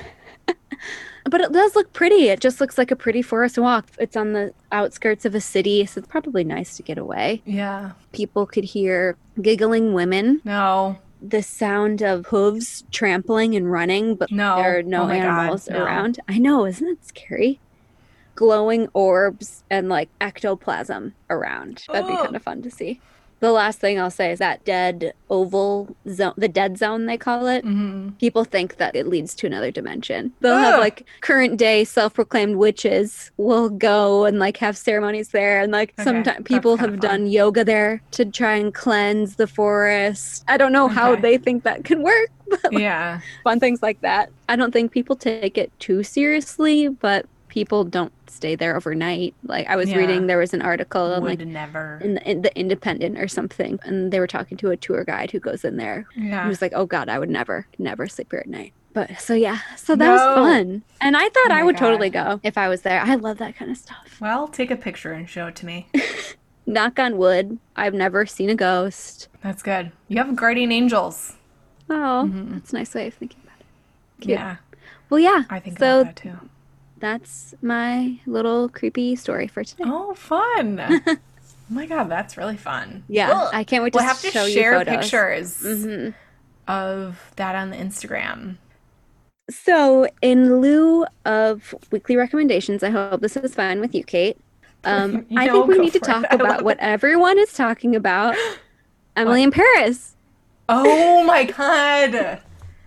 [1.25, 2.29] but it does look pretty.
[2.29, 3.87] It just looks like a pretty forest walk.
[3.99, 7.43] It's on the outskirts of a city, so it's probably nice to get away.
[7.45, 7.93] Yeah.
[8.12, 10.99] People could hear giggling women, No.
[11.21, 14.57] the sound of hooves trampling and running, but No.
[14.57, 15.83] there are no Oh my God, animals no.
[15.85, 16.21] around.
[16.29, 17.59] I know, isn't that scary?
[18.41, 21.84] Glowing orbs and like ectoplasm around.
[21.93, 22.22] That'd be Ugh.
[22.24, 23.03] kind of fun to see.
[23.41, 27.47] The last thing I'll say is that dead oval zone, the dead zone they call
[27.49, 27.64] it.
[27.64, 30.32] hmm People think that it leads to another dimension.
[30.41, 35.72] They'll have like current day self-proclaimed witches will go and like have ceremonies there, and
[35.72, 40.45] like Okay, sometimes people have done yoga there to try and cleanse the forest.
[40.49, 43.20] I don't know how they think that can work, but like, Yeah.
[43.45, 44.30] fun things like that.
[44.49, 49.35] I don't think people take it too seriously, but people don't stay there overnight.
[49.45, 49.99] Like I was Yeah.
[49.99, 52.01] reading, there was an article on like never.
[52.03, 55.31] in the, in the Independent or something, and they were talking to a tour guide
[55.33, 56.45] who goes in there Yeah.
[56.45, 59.35] he was like, "Oh God, I would never, never sleep here at night." But so
[59.35, 61.87] yeah, so that was fun, and I thought Oh I would God.
[61.87, 63.01] totally go if I was there.
[63.03, 64.17] I love that kind of stuff.
[64.21, 65.89] well, take a picture and show it to me.
[66.67, 69.29] Knock on wood, I've never seen a ghost.
[69.43, 69.91] That's good.
[70.09, 71.35] You have guardian angels.
[71.89, 72.53] Oh, mm-hmm.
[72.53, 73.67] that's a nice way of thinking about it.
[74.21, 74.39] Cute.
[74.39, 74.57] Yeah.
[75.09, 75.45] Well, yeah.
[75.51, 76.03] I think so.
[76.03, 76.39] about that too.
[77.01, 79.85] That's my little creepy story for today.
[79.87, 80.79] Oh, fun.
[81.07, 81.17] oh
[81.69, 83.05] my god, that's really fun.
[83.09, 83.49] yeah.
[83.53, 84.97] I can't wait to We'll have to show share you photos.
[84.97, 86.09] pictures hmm
[86.69, 88.57] of that on the Instagram.
[89.51, 94.37] So, in lieu of weekly recommendations, I hope this is fine with you, Kate.
[94.85, 96.09] Um, You I think we need to for it.
[96.23, 96.83] talk about what it.
[96.83, 98.35] everyone is talking about.
[99.17, 100.17] Emily in Paris.
[100.71, 102.15] Oh my god.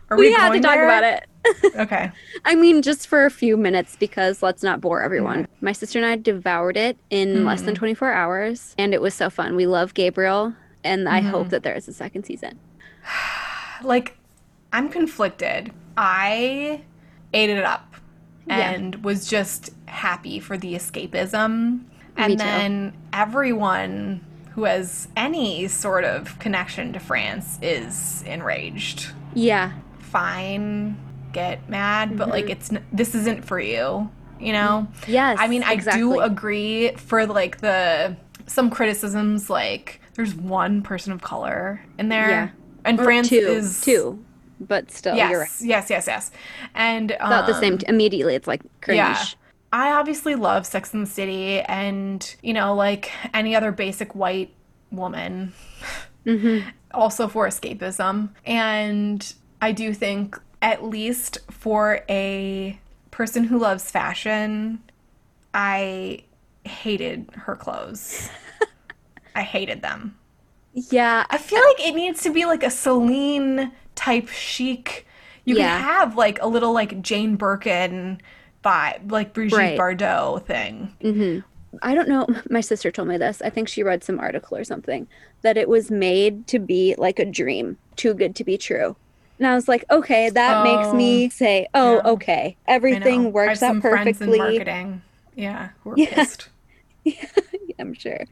[0.10, 0.86] Are we, we, had to talk there?
[0.86, 1.26] about it.
[1.76, 2.12] Okay.
[2.46, 5.48] I mean, just for a few minutes because let's not bore everyone.
[5.62, 7.66] My sister and I devoured it in less Mm.
[7.66, 9.56] than 24 hours, and it was so fun.
[9.56, 11.30] We love Gabriel, and I Mm-hmm.
[11.30, 12.60] hope that there is a second season.
[13.84, 14.18] Like,
[14.72, 15.72] I'm conflicted.
[15.98, 16.84] I
[17.34, 17.96] ate it up
[18.48, 18.72] Yeah.
[18.72, 21.82] and was just happy for the escapism.
[22.16, 22.44] And Me too.
[22.44, 29.08] then everyone who has any sort of connection to France is enraged.
[29.34, 30.96] Yeah, Fine,
[31.34, 32.32] get mad, but Mm-hmm.
[32.32, 34.10] like it's this isn't for you,
[34.40, 34.88] you know?
[35.08, 35.38] yes.
[35.40, 36.02] I mean, I exactly.
[36.02, 38.16] do agree for like the
[38.48, 42.30] some criticisms like there's one person of color in there.
[42.30, 42.50] Yeah.
[42.86, 44.24] And Or France two, is two,
[44.60, 45.50] but still, Yes, you're right.
[45.62, 46.32] yes, yes, yes.
[46.76, 47.74] And About the same.
[47.74, 48.98] um, T- immediately, it's like cringe.
[48.98, 49.24] yeah.
[49.72, 54.54] I obviously love Sex and the City, and you know, like any other basic white
[54.92, 55.54] woman,
[56.26, 56.68] Mm-hmm.
[56.94, 58.30] also for escapism.
[58.46, 62.80] And I do think, at least for a
[63.12, 64.82] person who loves fashion,
[65.54, 66.24] I
[66.64, 68.30] hated her clothes.
[69.36, 70.18] I hated them.
[70.74, 75.06] Yeah, I feel like it needs to be like a Celine type chic.
[75.46, 75.78] You Yeah.
[75.78, 78.22] can have like a little like Jane Birkin
[78.64, 79.78] vibe, like Brigitte Right.
[79.78, 80.96] Bardot thing.
[81.04, 81.40] Mm-hmm.
[81.82, 82.26] I don't know.
[82.50, 83.42] My sister told me this.
[83.42, 85.08] I think she read some article or something
[85.42, 88.96] that it was made to be like a dream, too good to be true.
[89.44, 92.12] And I was like, okay, that makes Oh, me say, oh, yeah.
[92.12, 94.38] okay, everything works out perfectly.
[94.38, 95.02] marketing.
[95.36, 96.06] Yeah, who are Yeah.
[96.16, 96.48] pissed.
[97.78, 98.24] I'm sure.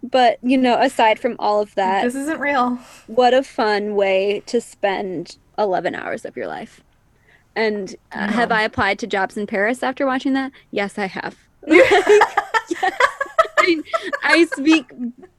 [0.00, 2.78] But, you know, aside from all of that, This isn't real.
[3.08, 6.84] what a fun way to spend 11 hours of your life.
[7.56, 8.52] And uh, I have.
[8.52, 10.52] I applied to jobs in Paris after watching that?
[10.70, 11.36] Yes, I have.
[11.68, 13.82] I, mean,
[14.22, 14.84] I speak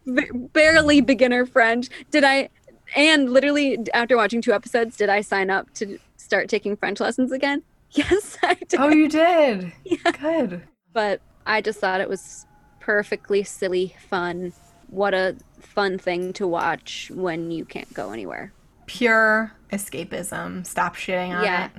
[0.05, 1.87] b- barely beginner French.
[2.11, 2.49] Did I,
[2.95, 7.31] and literally after watching two episodes, did I sign up to start taking French lessons
[7.31, 7.63] again?
[7.91, 8.79] Yes, I did.
[8.79, 9.71] Oh, you did.
[9.83, 10.11] Yeah.
[10.11, 10.61] Good.
[10.93, 12.45] But I just thought it was
[12.79, 14.53] perfectly silly fun.
[14.89, 18.53] What a fun thing to watch when you can't go anywhere.
[18.85, 20.67] Pure escapism.
[20.67, 21.65] Stop shitting on Yeah.
[21.65, 21.71] it.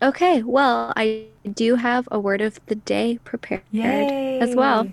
[0.00, 4.38] Okay, well, I do have a word of the day prepared Yay.
[4.40, 4.90] as well.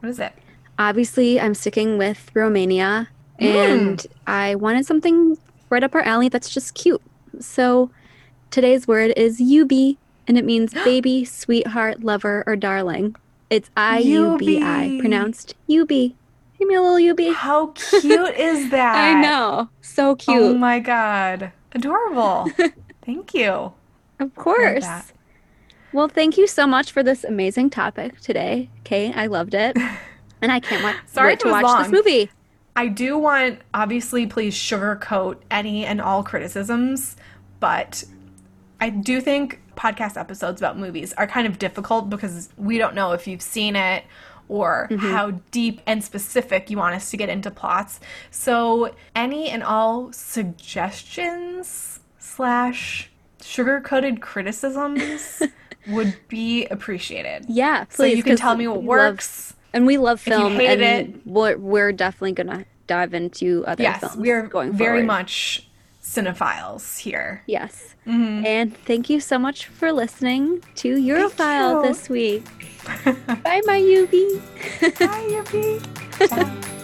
[0.00, 0.32] What is it?
[0.78, 3.08] Obviously, I'm sticking with Romania,
[3.40, 3.44] Mm.
[3.54, 5.38] and I wanted something
[5.70, 7.02] right up our alley that's just cute.
[7.40, 7.90] So
[8.50, 13.14] today's word is iubi, and it means baby, sweetheart, lover, or darling.
[13.50, 16.14] It's I U B I, pronounced iubi.
[16.58, 17.32] Give me a little iubi.
[17.32, 18.96] How cute is that?
[18.96, 20.36] I know, so cute.
[20.42, 21.52] Oh my god.
[21.72, 22.50] Adorable.
[23.06, 23.72] Thank you.
[24.18, 24.86] of course.
[25.92, 29.16] Well, thank you so much for this amazing topic today, Kate.
[29.16, 29.74] I loved it,
[30.42, 32.30] and I can't wa- Sorry wait to watch this movie.
[32.78, 37.16] I do want, obviously, please sugarcoat any and all criticisms,
[37.58, 38.04] but
[38.80, 43.10] I do think podcast episodes about movies are kind of difficult because we don't know
[43.10, 44.04] if you've seen it
[44.48, 47.98] or how deep and specific you want us to get into plots.
[48.30, 53.10] So, any and all suggestions slash
[53.42, 55.42] sugar coated criticisms
[55.88, 57.46] would be appreciated.
[57.48, 59.54] Yeah, So you can tell me what works.
[59.72, 64.16] And we love film, and it- we're, we're definitely gonna dive into other Yes, films.
[64.16, 65.06] we're going very forward.
[65.06, 65.68] much
[66.02, 67.42] cinephiles here.
[67.46, 67.94] Yes.
[68.06, 68.46] Mhm.
[68.46, 72.44] And thank you so much for listening to Europhile this week.
[73.04, 74.40] Bye, my Iubi.
[74.98, 76.26] Bye.
[76.26, 76.50] Ciao.